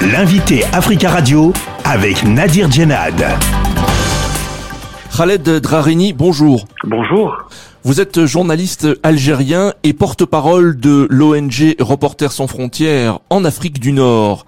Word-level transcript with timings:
L'invité 0.00 0.62
Africa 0.72 1.10
Radio 1.10 1.52
avec 1.84 2.22
Nadir 2.22 2.70
Djenad. 2.70 3.20
Khaled 5.16 5.42
Drarini, 5.42 6.12
bonjour. 6.12 6.68
Bonjour. 6.84 7.48
Vous 7.82 8.00
êtes 8.00 8.24
journaliste 8.24 8.86
algérien 9.02 9.74
et 9.82 9.92
porte-parole 9.92 10.78
de 10.78 11.08
l'ONG 11.10 11.74
Reporters 11.80 12.30
sans 12.30 12.46
frontières 12.46 13.18
en 13.28 13.44
Afrique 13.44 13.80
du 13.80 13.90
Nord. 13.90 14.46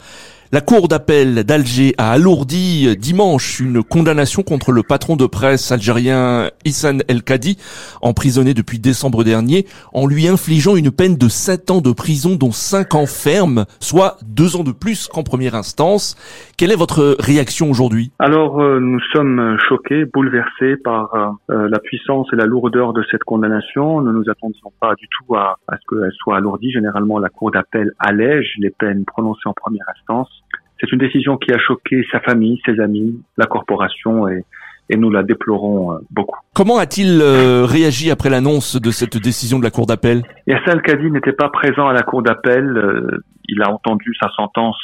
La 0.53 0.61
Cour 0.61 0.89
d'appel 0.89 1.45
d'Alger 1.45 1.95
a 1.97 2.11
alourdi 2.11 2.97
dimanche 2.97 3.61
une 3.61 3.85
condamnation 3.85 4.43
contre 4.43 4.73
le 4.73 4.83
patron 4.83 5.15
de 5.15 5.27
presse 5.27 5.71
algérien 5.71 6.51
Hassan 6.67 7.03
El 7.07 7.23
Kadi, 7.23 7.57
emprisonné 8.03 8.53
depuis 8.53 8.81
décembre 8.81 9.23
dernier, 9.23 9.67
en 9.93 10.09
lui 10.09 10.27
infligeant 10.27 10.75
une 10.75 10.91
peine 10.91 11.17
de 11.17 11.29
7 11.29 11.71
ans 11.71 11.81
de 11.81 11.93
prison 11.93 12.35
dont 12.35 12.51
5 12.51 12.97
ans 12.97 13.07
ferme, 13.07 13.65
soit 13.79 14.17
2 14.27 14.57
ans 14.57 14.65
de 14.65 14.73
plus 14.73 15.07
qu'en 15.07 15.23
première 15.23 15.55
instance. 15.55 16.17
Quelle 16.59 16.73
est 16.73 16.77
votre 16.77 17.15
réaction 17.21 17.71
aujourd'hui? 17.71 18.11
Alors, 18.19 18.61
euh, 18.61 18.81
nous 18.81 18.99
sommes 19.13 19.57
choqués, 19.69 20.05
bouleversés 20.05 20.77
par 20.83 21.39
euh, 21.49 21.69
la 21.69 21.79
puissance 21.79 22.27
et 22.33 22.37
la 22.37 22.47
lourdeur 22.47 22.93
de 22.93 23.05
cette 23.09 23.23
condamnation. 23.23 24.01
Nous 24.01 24.11
ne 24.11 24.19
nous 24.19 24.29
attendions 24.29 24.73
pas 24.81 24.97
du 24.97 25.07
tout 25.07 25.37
à, 25.37 25.59
à 25.69 25.77
ce 25.77 25.83
qu'elle 25.89 26.11
soit 26.19 26.39
alourdie. 26.39 26.73
Généralement, 26.73 27.21
la 27.21 27.29
Cour 27.29 27.53
d'appel 27.53 27.93
allège 28.01 28.55
les 28.59 28.71
peines 28.71 29.05
prononcées 29.05 29.47
en 29.47 29.53
première 29.53 29.87
instance. 29.97 30.40
C'est 30.81 30.91
une 30.93 30.99
décision 30.99 31.37
qui 31.37 31.53
a 31.53 31.59
choqué 31.59 32.03
sa 32.11 32.21
famille, 32.21 32.61
ses 32.65 32.81
amis, 32.81 33.21
la 33.37 33.47
corporation 33.47 34.27
et, 34.29 34.45
et 34.89 34.97
nous 34.97 35.11
la 35.11 35.23
déplorons 35.23 35.93
euh, 35.93 35.99
beaucoup. 36.11 36.39
Comment 36.55 36.79
a-t-il 36.79 37.21
euh, 37.23 37.65
réagi 37.65 38.11
après 38.11 38.31
l'annonce 38.31 38.81
de 38.81 38.91
cette 38.91 39.17
décision 39.17 39.59
de 39.59 39.65
la 39.65 39.71
Cour 39.71 39.87
d'appel? 39.87 40.23
Yassine 40.47 40.81
Kadi 40.83 41.11
n'était 41.11 41.33
pas 41.33 41.49
présent 41.49 41.87
à 41.87 41.93
la 41.93 42.03
Cour 42.03 42.23
d'appel. 42.23 42.65
Euh, 42.77 43.23
il 43.49 43.63
a 43.63 43.71
entendu 43.71 44.15
sa 44.21 44.29
sentence 44.31 44.79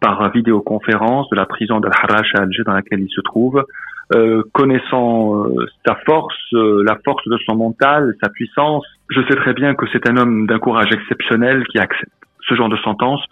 par 0.00 0.30
vidéoconférence 0.30 1.28
de 1.30 1.36
la 1.36 1.46
prison 1.46 1.80
d'Al-Harash 1.80 2.34
à 2.34 2.42
Alger 2.42 2.62
dans 2.64 2.74
laquelle 2.74 3.00
il 3.00 3.10
se 3.10 3.20
trouve. 3.22 3.64
Euh, 4.14 4.42
connaissant 4.52 5.46
sa 5.86 5.94
force, 6.06 6.36
la 6.52 6.98
force 7.04 7.26
de 7.26 7.38
son 7.46 7.56
mental, 7.56 8.14
sa 8.22 8.28
puissance, 8.28 8.84
je 9.08 9.20
sais 9.22 9.36
très 9.36 9.54
bien 9.54 9.74
que 9.74 9.86
c'est 9.92 10.08
un 10.08 10.18
homme 10.18 10.46
d'un 10.46 10.58
courage 10.58 10.92
exceptionnel 10.92 11.64
qui 11.68 11.78
accepte 11.78 12.12
ce 12.48 12.54
genre 12.54 12.68
de 12.68 12.76
sentence, 12.78 13.22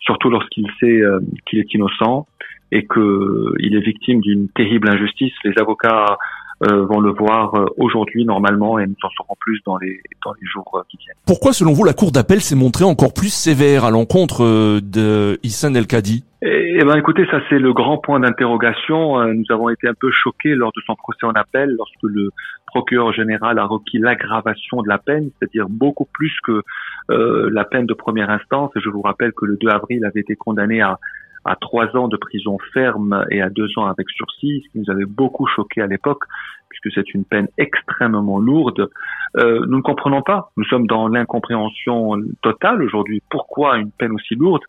surtout 0.00 0.30
lorsqu'il 0.30 0.66
sait 0.80 1.00
euh, 1.00 1.20
qu'il 1.46 1.58
est 1.58 1.72
innocent 1.74 2.26
et 2.72 2.86
qu'il 2.86 3.74
est 3.74 3.80
victime 3.80 4.20
d'une 4.20 4.48
terrible 4.48 4.88
injustice. 4.88 5.32
Les 5.44 5.52
avocats 5.58 6.18
vont 6.60 7.00
le 7.00 7.10
voir 7.12 7.54
euh, 7.54 7.66
aujourd'hui 7.76 8.24
normalement 8.24 8.78
et 8.78 8.86
nous 8.86 8.94
en 9.02 9.10
saurons 9.10 9.34
plus 9.38 9.60
dans 9.66 9.76
les 9.76 10.00
dans 10.24 10.32
les 10.32 10.46
jours 10.46 10.84
qui 10.88 10.96
viennent. 10.98 11.16
Pourquoi, 11.26 11.52
selon 11.52 11.72
vous, 11.72 11.84
la 11.84 11.92
Cour 11.92 12.12
d'appel 12.12 12.40
s'est 12.40 12.56
montrée 12.56 12.84
encore 12.84 13.12
plus 13.12 13.32
sévère 13.32 13.84
à 13.84 13.90
l'encontre 13.90 14.80
de 14.80 15.38
Hassan 15.44 15.76
El 15.76 15.86
Kadi 15.86 16.24
eh, 16.42 16.76
eh 16.78 16.84
ben, 16.84 16.96
écoutez, 16.96 17.26
ça 17.30 17.40
c'est 17.48 17.58
le 17.58 17.72
grand 17.72 17.98
point 17.98 18.20
d'interrogation. 18.20 19.22
Nous 19.32 19.46
avons 19.50 19.70
été 19.70 19.88
un 19.88 19.94
peu 19.98 20.10
choqués 20.12 20.54
lors 20.54 20.70
de 20.76 20.82
son 20.86 20.94
procès 20.94 21.24
en 21.24 21.32
appel, 21.32 21.74
lorsque 21.76 22.02
le 22.02 22.30
procureur 22.66 23.12
général 23.12 23.58
a 23.58 23.64
requis 23.64 23.98
l'aggravation 23.98 24.82
de 24.82 24.88
la 24.88 24.98
peine, 24.98 25.30
c'est-à-dire 25.38 25.66
beaucoup 25.68 26.06
plus 26.12 26.32
que 26.44 26.62
euh, 27.10 27.48
la 27.50 27.64
peine 27.64 27.86
de 27.86 27.94
première 27.94 28.30
instance. 28.30 28.70
Et 28.76 28.80
je 28.80 28.90
vous 28.90 29.00
rappelle 29.00 29.32
que 29.32 29.46
le 29.46 29.56
2 29.56 29.68
avril 29.68 30.04
avait 30.04 30.20
été 30.20 30.36
condamné 30.36 30.82
à, 30.82 30.98
à 31.46 31.56
trois 31.56 31.96
ans 31.96 32.08
de 32.08 32.16
prison 32.16 32.58
ferme 32.74 33.24
et 33.30 33.40
à 33.40 33.50
deux 33.50 33.68
ans 33.76 33.86
avec 33.86 34.08
sursis, 34.10 34.62
ce 34.66 34.72
qui 34.72 34.78
nous 34.78 34.90
avait 34.90 35.04
beaucoup 35.04 35.46
choqué 35.46 35.80
à 35.80 35.86
l'époque, 35.86 36.24
puisque 36.68 36.94
c'est 36.94 37.14
une 37.14 37.24
peine 37.24 37.48
extrêmement 37.58 38.38
lourde. 38.38 38.90
Euh, 39.36 39.64
nous 39.66 39.78
ne 39.78 39.82
comprenons 39.82 40.22
pas. 40.22 40.50
Nous 40.56 40.64
sommes 40.64 40.86
dans 40.86 41.08
l'incompréhension 41.08 42.16
totale 42.42 42.82
aujourd'hui. 42.82 43.22
Pourquoi 43.30 43.78
une 43.78 43.90
peine 43.90 44.12
aussi 44.12 44.34
lourde? 44.34 44.62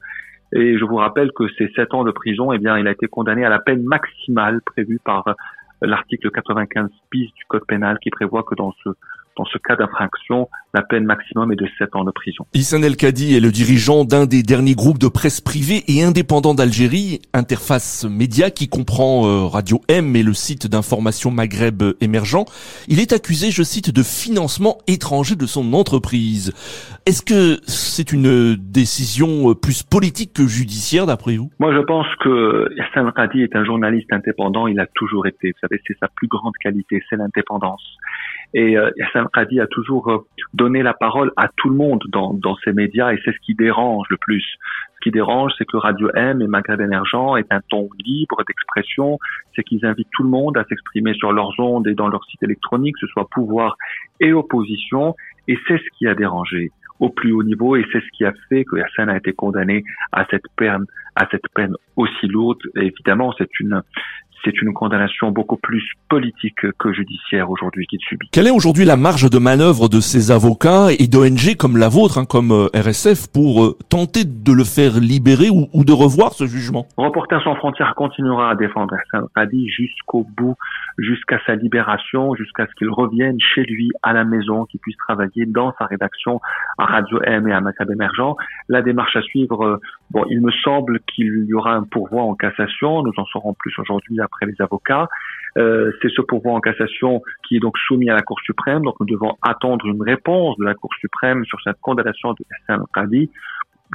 Et 0.53 0.77
je 0.77 0.85
vous 0.85 0.95
rappelle 0.95 1.31
que 1.33 1.47
ces 1.57 1.67
sept 1.75 1.93
ans 1.93 2.03
de 2.03 2.11
prison, 2.11 2.53
eh 2.53 2.57
bien, 2.57 2.77
il 2.77 2.87
a 2.87 2.91
été 2.91 3.07
condamné 3.07 3.43
à 3.43 3.49
la 3.49 3.59
peine 3.59 3.83
maximale 3.83 4.61
prévue 4.61 4.99
par 5.03 5.35
l'article 5.81 6.31
95 6.31 6.89
bis 7.11 7.31
du 7.33 7.45
code 7.47 7.65
pénal 7.67 7.99
qui 7.99 8.09
prévoit 8.09 8.43
que 8.43 8.55
dans 8.55 8.73
ce 8.83 8.89
dans 9.37 9.45
ce 9.45 9.57
cas 9.57 9.75
d'infraction, 9.75 10.49
la 10.73 10.81
peine 10.81 11.05
maximum 11.05 11.51
est 11.51 11.55
de 11.55 11.67
7 11.77 11.95
ans 11.95 12.03
de 12.03 12.11
prison. 12.11 12.45
Issam 12.53 12.83
El 12.83 12.95
Kadi 12.95 13.35
est 13.35 13.39
le 13.39 13.51
dirigeant 13.51 14.03
d'un 14.03 14.25
des 14.25 14.43
derniers 14.43 14.75
groupes 14.75 14.97
de 14.97 15.07
presse 15.07 15.41
privés 15.41 15.83
et 15.87 16.03
indépendants 16.03 16.53
d'Algérie, 16.53 17.21
Interface 17.33 18.05
Média, 18.09 18.49
qui 18.49 18.67
comprend 18.67 19.25
euh, 19.25 19.45
Radio 19.45 19.81
M 19.87 20.15
et 20.15 20.23
le 20.23 20.33
site 20.33 20.67
d'information 20.67 21.31
Maghreb 21.31 21.83
émergent. 22.01 22.45
Il 22.87 22.99
est 22.99 23.13
accusé, 23.13 23.51
je 23.51 23.63
cite, 23.63 23.93
de 23.93 24.03
financement 24.03 24.79
étranger 24.87 25.35
de 25.35 25.45
son 25.45 25.73
entreprise. 25.73 26.53
Est-ce 27.05 27.21
que 27.21 27.59
c'est 27.67 28.11
une 28.11 28.55
décision 28.55 29.53
plus 29.55 29.83
politique 29.83 30.33
que 30.33 30.47
judiciaire 30.47 31.05
d'après 31.05 31.37
vous? 31.37 31.51
Moi, 31.59 31.73
je 31.73 31.79
pense 31.79 32.07
que 32.19 32.69
El 32.95 33.11
Kadi 33.13 33.43
est 33.43 33.55
un 33.55 33.63
journaliste 33.63 34.11
indépendant. 34.11 34.67
Il 34.67 34.79
a 34.79 34.87
toujours 34.93 35.27
été. 35.27 35.51
Vous 35.51 35.59
savez, 35.61 35.81
c'est 35.87 35.97
sa 35.99 36.07
plus 36.07 36.27
grande 36.27 36.53
qualité, 36.61 37.03
c'est 37.09 37.15
l'indépendance. 37.15 37.83
Et 38.53 38.77
euh, 38.77 38.89
Yassine 38.97 39.27
a 39.33 39.67
toujours 39.67 40.09
euh, 40.09 40.25
donné 40.53 40.81
la 40.81 40.93
parole 40.93 41.31
à 41.35 41.49
tout 41.57 41.69
le 41.69 41.75
monde 41.75 42.03
dans, 42.09 42.33
dans 42.33 42.55
ces 42.63 42.73
médias 42.73 43.11
et 43.11 43.19
c'est 43.23 43.31
ce 43.31 43.39
qui 43.45 43.55
dérange 43.55 44.07
le 44.09 44.17
plus. 44.17 44.43
Ce 44.95 44.99
qui 45.03 45.11
dérange, 45.11 45.51
c'est 45.57 45.65
que 45.65 45.77
Radio 45.77 46.09
M 46.15 46.41
et 46.41 46.47
Maghreb 46.47 46.81
Émergent 46.81 47.37
est 47.37 47.51
un 47.51 47.61
ton 47.69 47.89
libre 48.03 48.43
d'expression, 48.47 49.19
c'est 49.55 49.63
qu'ils 49.63 49.85
invitent 49.85 50.09
tout 50.11 50.23
le 50.23 50.29
monde 50.29 50.57
à 50.57 50.63
s'exprimer 50.65 51.13
sur 51.13 51.31
leurs 51.31 51.59
ondes 51.59 51.87
et 51.87 51.93
dans 51.93 52.07
leur 52.07 52.23
site 52.25 52.41
électronique, 52.41 52.95
que 52.95 53.05
ce 53.05 53.11
soit 53.11 53.27
pouvoir 53.29 53.77
et 54.19 54.33
opposition, 54.33 55.15
et 55.47 55.57
c'est 55.67 55.77
ce 55.77 55.97
qui 55.97 56.07
a 56.07 56.15
dérangé 56.15 56.71
au 56.99 57.09
plus 57.09 57.31
haut 57.31 57.43
niveau 57.43 57.75
et 57.75 57.85
c'est 57.91 57.99
ce 57.99 58.09
qui 58.17 58.25
a 58.25 58.33
fait 58.49 58.65
que 58.65 58.77
Yassine 58.77 59.09
a 59.09 59.17
été 59.17 59.33
condamné 59.33 59.83
à 60.11 60.25
cette 60.31 60.47
peine 60.55 60.85
à 61.15 61.27
cette 61.31 61.47
peine 61.55 61.73
aussi 61.95 62.27
lourde. 62.27 62.59
évidemment, 62.75 63.33
c'est 63.37 63.59
une 63.59 63.81
c'est 64.43 64.61
une 64.61 64.73
condamnation 64.73 65.31
beaucoup 65.31 65.57
plus 65.57 65.83
politique 66.09 66.71
que 66.77 66.93
judiciaire 66.93 67.49
aujourd'hui 67.49 67.85
qu'il 67.87 67.99
subit. 67.99 68.29
Quelle 68.31 68.47
est 68.47 68.51
aujourd'hui 68.51 68.85
la 68.85 68.97
marge 68.97 69.29
de 69.29 69.37
manœuvre 69.39 69.89
de 69.89 69.99
ces 69.99 70.31
avocats 70.31 70.87
et 70.97 71.07
d'ONG 71.07 71.55
comme 71.57 71.77
la 71.77 71.89
vôtre, 71.89 72.17
hein, 72.17 72.25
comme 72.29 72.51
euh, 72.51 72.67
RSF, 72.73 73.27
pour 73.33 73.63
euh, 73.63 73.77
tenter 73.89 74.23
de 74.25 74.53
le 74.53 74.63
faire 74.63 74.99
libérer 74.99 75.49
ou, 75.49 75.83
de 75.83 75.91
revoir 75.91 76.33
ce 76.33 76.45
jugement? 76.45 76.85
Reporters 76.97 77.41
sans 77.43 77.55
frontières 77.55 77.93
continuera 77.95 78.51
à 78.51 78.55
défendre 78.55 78.95
Radi 79.35 79.69
jusqu'au 79.69 80.25
bout, 80.37 80.55
jusqu'à 80.97 81.39
sa 81.45 81.55
libération, 81.55 82.35
jusqu'à 82.35 82.65
ce 82.67 82.73
qu'il 82.75 82.89
revienne 82.89 83.37
chez 83.39 83.63
lui 83.63 83.91
à 84.03 84.13
la 84.13 84.23
maison, 84.23 84.65
qu'il 84.65 84.79
puisse 84.79 84.97
travailler 84.97 85.45
dans 85.45 85.73
sa 85.77 85.85
rédaction 85.85 86.41
à 86.77 86.85
Radio 86.85 87.21
M 87.23 87.47
et 87.47 87.53
à 87.53 87.61
Macab 87.61 87.89
Émergent. 87.91 88.35
La 88.67 88.81
démarche 88.81 89.15
à 89.15 89.21
suivre, 89.21 89.65
euh, 89.65 89.81
bon, 90.11 90.25
il 90.29 90.41
me 90.41 90.51
semble 90.63 90.99
qu'il 91.01 91.45
y 91.45 91.53
aura 91.53 91.73
un 91.73 91.83
pourvoi 91.83 92.23
en 92.23 92.35
cassation. 92.35 93.03
Nous 93.03 93.13
en 93.17 93.25
saurons 93.25 93.53
plus 93.53 93.73
aujourd'hui 93.79 94.19
après 94.27 94.45
les 94.45 94.55
avocats. 94.59 95.07
Euh, 95.57 95.91
c'est 96.01 96.09
ce 96.09 96.21
pourvoi 96.21 96.53
en 96.53 96.59
cassation 96.59 97.21
qui 97.47 97.57
est 97.57 97.59
donc 97.59 97.77
soumis 97.87 98.09
à 98.09 98.13
la 98.13 98.21
Cour 98.21 98.39
suprême. 98.41 98.83
Donc 98.83 98.99
nous 98.99 99.07
devons 99.07 99.33
attendre 99.41 99.85
une 99.85 100.01
réponse 100.01 100.55
de 100.57 100.65
la 100.65 100.75
Cour 100.75 100.93
suprême 100.99 101.43
sur 101.45 101.59
cette 101.63 101.79
condamnation 101.81 102.33
de 102.33 102.45
Hassan 102.51 102.85
Qadi. 102.93 103.29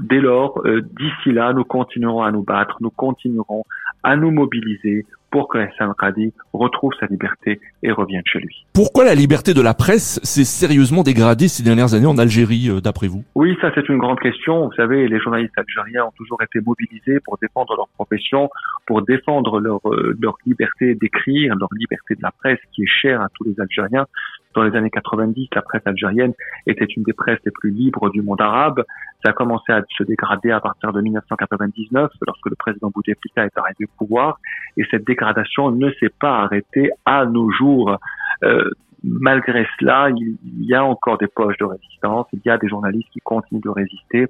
Dès 0.01 0.21
lors, 0.21 0.61
euh, 0.65 0.81
d'ici 0.81 1.33
là, 1.33 1.53
nous 1.53 1.65
continuerons 1.65 2.23
à 2.23 2.33
nous 2.33 2.43
battre, 2.43 2.79
nous 2.81 2.91
continuerons 2.91 3.65
à 4.03 4.17
nous 4.17 4.31
mobiliser 4.31 5.07
pour 5.33 5.49
que 5.49 5.59
Hassan 5.59 5.93
Qadi 5.99 6.33
retrouve 6.53 6.93
sa 7.01 7.07
liberté 7.07 7.59
et 7.83 7.91
revienne 7.91 8.23
chez 8.27 8.39
lui. 8.39 8.67
Pourquoi 8.75 9.05
la 9.05 9.15
liberté 9.15 9.55
de 9.55 9.63
la 9.63 9.75
presse 9.75 10.21
s'est 10.23 10.45
sérieusement 10.45 11.03
dégradée 11.03 11.49
ces 11.49 11.63
dernières 11.63 11.95
années 11.95 12.07
en 12.07 12.19
Algérie, 12.19 12.69
euh, 12.69 12.81
d'après 12.81 13.09
vous? 13.09 13.25
Oui, 13.35 13.57
ça 13.61 13.73
c'est 13.75 13.89
une 13.89 13.97
grande 13.97 14.21
question. 14.21 14.67
Vous 14.67 14.75
savez, 14.75 15.09
les 15.09 15.19
journalistes 15.19 15.57
algériens 15.57 16.05
ont 16.05 16.13
toujours 16.17 16.43
été 16.43 16.61
mobilisés 16.61 17.19
pour 17.21 17.39
défendre 17.41 17.75
leur 17.77 17.89
profession, 17.97 18.51
pour 18.87 19.03
défendre 19.03 19.59
leur, 19.59 19.81
euh, 19.87 20.15
leur 20.21 20.37
liberté 20.47 20.95
d'écrire, 20.95 21.55
leur 21.59 21.71
liberté 21.73 22.15
de 22.15 22.23
la 22.23 22.31
presse 22.31 22.61
qui 22.73 22.83
est 22.83 22.93
chère 23.01 23.23
à 23.23 23.29
tous 23.35 23.45
les 23.45 23.59
Algériens. 23.59 24.07
Dans 24.55 24.63
les 24.63 24.77
années 24.77 24.91
90, 24.91 25.49
la 25.55 25.63
presse 25.63 25.83
algérienne 25.87 26.33
était 26.67 26.85
une 26.85 27.03
des 27.03 27.13
presses 27.13 27.41
les 27.45 27.51
plus 27.51 27.71
libres 27.71 28.11
du 28.11 28.23
monde 28.23 28.41
arabe. 28.41 28.85
Ça 29.25 29.31
a 29.31 29.33
commencé 29.33 29.73
à 29.73 29.83
se 29.97 30.03
dégrader 30.03 30.51
à 30.51 30.61
partir 30.61 30.93
de 30.93 31.01
1999, 31.01 32.11
lorsque 32.27 32.47
le 32.47 32.57
président 32.57 32.91
Bouteflika 32.95 33.45
est 33.45 33.59
arrivé 33.59 33.85
au 33.85 34.05
pouvoir, 34.05 34.39
et 34.77 34.85
cette 34.91 35.07
dégradation 35.07 35.71
ne 35.71 35.91
s'est 36.01 36.13
pas 36.21 36.41
arrêtée 36.41 36.91
à 37.05 37.25
nos 37.25 37.51
jours. 37.51 37.99
Euh, 38.43 38.71
malgré 39.05 39.67
cela, 39.79 40.11
il 40.11 40.37
y 40.65 40.75
a 40.75 40.85
encore 40.85 41.19
des 41.19 41.27
poches 41.27 41.59
de 41.59 41.65
résistance, 41.65 42.27
il 42.33 42.41
y 42.45 42.51
a 42.51 42.59
des 42.59 42.69
journalistes 42.69 43.09
qui 43.13 43.21
continuent 43.21 43.61
de 43.61 43.71
résister, 43.71 44.27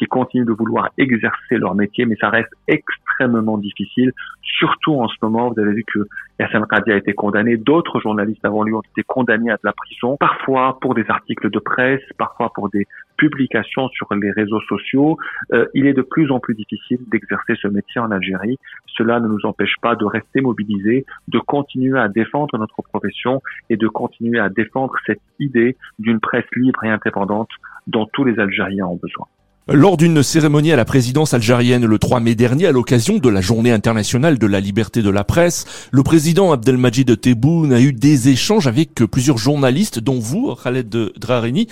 qui 0.00 0.06
continuent 0.06 0.46
de 0.46 0.52
vouloir 0.52 0.88
exercer 0.96 1.58
leur 1.58 1.74
métier, 1.74 2.06
mais 2.06 2.16
ça 2.18 2.30
reste 2.30 2.52
extrêmement 2.66 3.58
difficile, 3.58 4.12
surtout 4.42 4.94
en 4.94 5.08
ce 5.08 5.16
moment. 5.20 5.52
Vous 5.52 5.60
avez 5.60 5.74
vu 5.74 5.84
que 5.84 6.08
Yassine 6.38 6.64
Radi 6.70 6.90
a 6.90 6.96
été 6.96 7.12
condamné, 7.12 7.58
d'autres 7.58 8.00
journalistes 8.00 8.42
avant 8.42 8.62
lui 8.62 8.72
ont 8.72 8.80
été 8.80 9.02
condamnés 9.02 9.50
à 9.50 9.56
de 9.56 9.60
la 9.62 9.74
prison, 9.74 10.16
parfois 10.18 10.78
pour 10.80 10.94
des 10.94 11.04
articles 11.10 11.50
de 11.50 11.58
presse, 11.58 12.00
parfois 12.16 12.50
pour 12.54 12.70
des 12.70 12.86
publications 13.18 13.90
sur 13.90 14.06
les 14.14 14.30
réseaux 14.30 14.62
sociaux. 14.62 15.18
Euh, 15.52 15.66
il 15.74 15.86
est 15.86 15.92
de 15.92 16.00
plus 16.00 16.30
en 16.30 16.40
plus 16.40 16.54
difficile 16.54 17.00
d'exercer 17.08 17.52
ce 17.60 17.68
métier 17.68 18.00
en 18.00 18.10
Algérie. 18.10 18.58
Cela 18.96 19.20
ne 19.20 19.28
nous 19.28 19.44
empêche 19.44 19.74
pas 19.82 19.96
de 19.96 20.06
rester 20.06 20.40
mobilisés, 20.40 21.04
de 21.28 21.38
continuer 21.40 21.98
à 22.00 22.08
défendre 22.08 22.56
notre 22.56 22.80
profession 22.80 23.42
et 23.68 23.76
de 23.76 23.86
continuer 23.86 24.38
à 24.38 24.48
défendre 24.48 24.94
cette 25.04 25.20
idée 25.38 25.76
d'une 25.98 26.20
presse 26.20 26.46
libre 26.56 26.82
et 26.84 26.88
indépendante 26.88 27.50
dont 27.86 28.06
tous 28.14 28.24
les 28.24 28.40
Algériens 28.40 28.86
ont 28.86 28.96
besoin. 28.96 29.26
Lors 29.72 29.96
d'une 29.96 30.24
cérémonie 30.24 30.72
à 30.72 30.76
la 30.76 30.84
présidence 30.84 31.32
algérienne 31.32 31.86
le 31.86 31.96
3 31.96 32.18
mai 32.18 32.34
dernier, 32.34 32.66
à 32.66 32.72
l'occasion 32.72 33.18
de 33.18 33.28
la 33.28 33.40
journée 33.40 33.70
internationale 33.70 34.36
de 34.36 34.46
la 34.48 34.58
liberté 34.58 35.00
de 35.00 35.10
la 35.10 35.22
presse, 35.22 35.88
le 35.92 36.02
président 36.02 36.50
Abdelmajid 36.50 37.20
Tebboune 37.20 37.72
a 37.72 37.80
eu 37.80 37.92
des 37.92 38.30
échanges 38.30 38.66
avec 38.66 38.94
plusieurs 39.12 39.38
journalistes, 39.38 40.02
dont 40.02 40.18
vous, 40.18 40.56
Khaled 40.56 40.90
Drareni. 40.90 41.68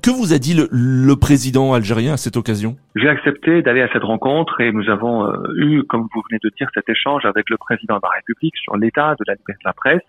Que 0.00 0.10
vous 0.12 0.32
a 0.32 0.38
dit 0.38 0.54
le, 0.54 1.14
président 1.16 1.74
algérien 1.74 2.12
à 2.12 2.16
cette 2.16 2.36
occasion? 2.36 2.76
J'ai 2.94 3.08
accepté 3.08 3.62
d'aller 3.62 3.82
à 3.82 3.88
cette 3.92 4.04
rencontre 4.04 4.60
et 4.60 4.70
nous 4.70 4.88
avons 4.88 5.26
euh, 5.26 5.34
eu, 5.56 5.82
comme 5.88 6.06
vous 6.14 6.22
venez 6.30 6.38
de 6.40 6.52
dire, 6.56 6.68
cet 6.72 6.88
échange 6.88 7.24
avec 7.24 7.50
le 7.50 7.56
président 7.56 7.96
de 7.96 8.02
la 8.04 8.10
République 8.14 8.56
sur 8.58 8.76
l'état 8.76 9.16
de 9.18 9.24
la 9.26 9.34
liberté 9.34 9.58
de 9.64 9.68
la 9.68 9.72
presse 9.72 10.02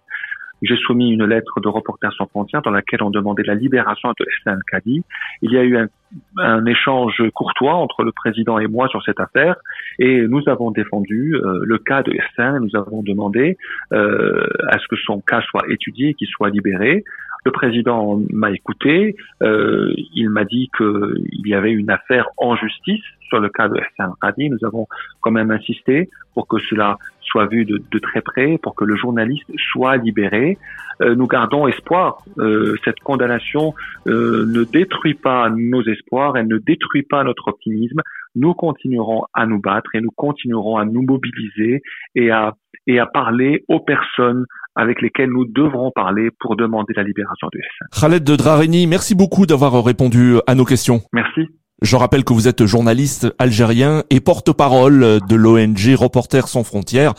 j'ai 0.61 0.77
soumis 0.77 1.11
une 1.11 1.25
lettre 1.25 1.59
de 1.59 1.67
Reporters 1.67 2.13
sans 2.13 2.27
frontières 2.27 2.61
dans 2.61 2.69
laquelle 2.69 3.01
on 3.01 3.09
demandait 3.09 3.41
la 3.41 3.55
libération 3.55 4.09
de 4.09 4.25
Hassan 4.29 4.59
Kadi. 4.69 5.01
Il 5.41 5.51
y 5.51 5.57
a 5.57 5.63
eu 5.63 5.75
un, 5.75 5.87
un, 6.37 6.65
échange 6.65 7.21
courtois 7.33 7.73
entre 7.73 8.03
le 8.03 8.11
président 8.11 8.59
et 8.59 8.67
moi 8.67 8.87
sur 8.87 9.03
cette 9.03 9.19
affaire 9.19 9.55
et 9.99 10.27
nous 10.27 10.41
avons 10.47 10.71
défendu 10.71 11.35
euh, 11.35 11.59
le 11.63 11.77
cas 11.77 12.03
de 12.03 12.13
Hassan. 12.17 12.59
Nous 12.63 12.75
avons 12.75 13.03
demandé 13.03 13.57
euh, 13.93 14.47
à 14.69 14.77
ce 14.79 14.87
que 14.87 14.95
son 14.95 15.21
cas 15.21 15.41
soit 15.41 15.63
étudié, 15.69 16.13
qu'il 16.13 16.27
soit 16.27 16.49
libéré. 16.49 17.03
Le 17.45 17.51
président 17.51 18.21
m'a 18.31 18.51
écouté. 18.51 19.15
Euh, 19.41 19.93
il 20.13 20.29
m'a 20.29 20.45
dit 20.45 20.69
qu'il 20.77 21.47
y 21.47 21.53
avait 21.53 21.71
une 21.71 21.89
affaire 21.89 22.27
en 22.37 22.55
justice 22.55 23.03
sur 23.29 23.39
le 23.39 23.49
cas 23.49 23.67
de 23.67 23.77
Hassan 23.77 24.13
Kadi. 24.21 24.49
Nous 24.49 24.63
avons 24.65 24.87
quand 25.21 25.31
même 25.31 25.51
insisté 25.51 26.09
pour 26.33 26.47
que 26.47 26.59
cela 26.59 26.97
soit 27.21 27.47
vu 27.47 27.65
de, 27.65 27.81
de 27.91 27.99
très 27.99 28.21
près, 28.21 28.57
pour 28.61 28.75
que 28.75 28.83
le 28.83 28.95
journaliste 28.95 29.49
soit 29.71 29.97
libéré. 29.97 30.57
Euh, 31.01 31.15
nous 31.15 31.27
gardons 31.27 31.67
espoir. 31.67 32.23
Euh, 32.37 32.75
cette 32.83 32.99
condamnation 32.99 33.73
euh, 34.07 34.45
ne 34.45 34.63
détruit 34.63 35.13
pas 35.13 35.49
nos 35.49 35.81
espoirs, 35.83 36.37
elle 36.37 36.47
ne 36.47 36.57
détruit 36.57 37.03
pas 37.03 37.23
notre 37.23 37.47
optimisme. 37.47 38.01
Nous 38.35 38.53
continuerons 38.53 39.23
à 39.33 39.45
nous 39.45 39.59
battre 39.59 39.89
et 39.95 40.01
nous 40.01 40.11
continuerons 40.11 40.77
à 40.77 40.85
nous 40.85 41.01
mobiliser 41.01 41.81
et 42.15 42.31
à, 42.31 42.53
et 42.87 42.99
à 42.99 43.05
parler 43.05 43.63
aux 43.67 43.79
personnes 43.79 44.45
avec 44.75 45.01
lesquelles 45.01 45.29
nous 45.29 45.45
devrons 45.45 45.91
parler 45.93 46.29
pour 46.39 46.55
demander 46.55 46.93
la 46.95 47.03
libération 47.03 47.47
du 47.51 47.59
Hassan. 47.59 47.87
Khaled 48.01 48.23
de 48.23 48.35
Drareni, 48.35 48.87
merci 48.87 49.15
beaucoup 49.15 49.45
d'avoir 49.45 49.83
répondu 49.83 50.37
à 50.47 50.55
nos 50.55 50.65
questions. 50.65 51.01
Merci. 51.13 51.41
Je 51.81 51.95
rappelle 51.95 52.23
que 52.23 52.33
vous 52.33 52.47
êtes 52.47 52.63
journaliste 52.65 53.33
algérien 53.39 54.03
et 54.11 54.19
porte-parole 54.19 55.19
de 55.27 55.35
l'ONG 55.35 55.95
Reporters 55.95 56.47
sans 56.47 56.63
frontières 56.63 57.13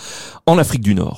en 0.47 0.57
Afrique 0.57 0.83
du 0.83 0.95
Nord. 0.95 1.11